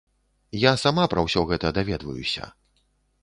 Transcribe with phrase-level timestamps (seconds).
[0.59, 2.49] Я сама пра ўсё гэта даведваюся.